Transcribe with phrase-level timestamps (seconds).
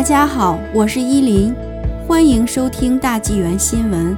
[0.00, 1.54] 大家好，我是依林，
[2.08, 4.16] 欢迎收听大纪元新闻。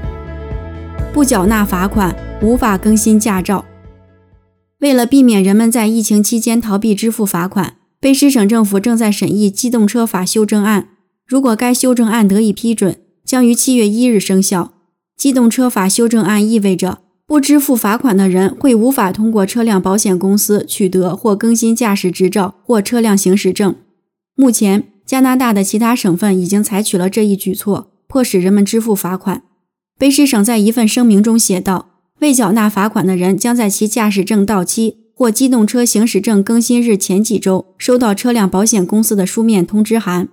[1.13, 3.65] 不缴纳罚款，无法更新驾照。
[4.79, 10.91] 为了避免人们在疫情期间逃避支付罚款，卑诗省政府正在审议机动车法修正案。
[11.27, 14.75] 如果该修正案得以批准，将于七月一日生效。
[15.17, 23.75] 机动车法修正案意味着，不支付罚款的人会无法通过车辆保险公司取得或更新驾驶执照或车辆行驶证。
[24.37, 29.43] 目前，加拿大的其他省份已经采取了这一举措，迫使人们支付罚款。
[29.99, 31.91] 卑诗省在一份声明中写道
[32.21, 40.29] ：“未缴纳罚款的人将在其驾驶证到期或机动车行驶证更新日前几周收到车辆保险公司的书面通知函。”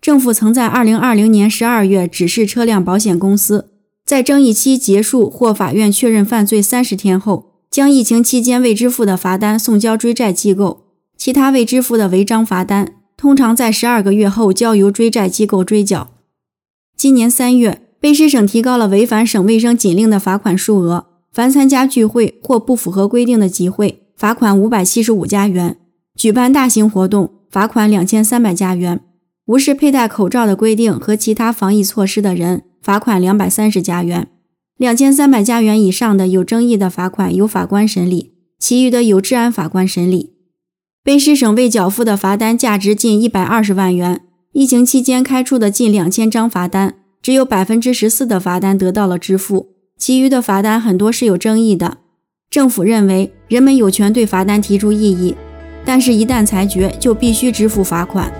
[0.00, 3.70] 政府曾在2020年12月指示车辆保险公司，
[4.06, 10.86] 在争议期结束或法院确认犯罪三十天后，将疫情期间未支付的罚单送交追债机构。
[11.18, 16.12] 其他未支付的违章罚单，通常在十二个月后交由追债机构追缴。
[16.96, 25.74] 今年三月，卑诗省提高了违反省卫生禁令的罚款数额，凡参加聚会或不符合规定的集会，罚款五百七十五加元；
[26.16, 29.02] 举办大型活动，罚款两千三百加元。
[29.44, 34.28] 无视佩戴口罩的规定和其他防疫措施的人，罚款两百三十加元；
[34.78, 40.39] 两千三百加元以上的有争议的罚款由法官审理，其余的由治安法官审理。
[41.02, 44.20] 卑诗省未缴付的罚单价值近一百二十万元。
[44.52, 51.98] 疫情期间开出的近两千张罚单，只有百分之十四的罚单得到了支付，其余的罚单很多是有争议的。
[52.50, 55.34] 政府认为人们有权对罚单提出异议，
[55.86, 58.30] 但是，一旦裁决，就必须支付罚款。